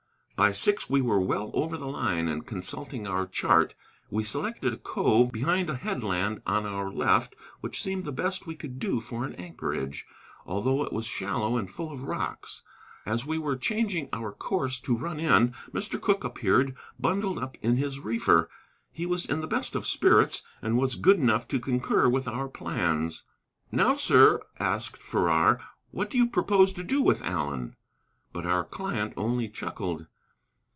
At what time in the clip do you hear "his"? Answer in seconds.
17.77-17.99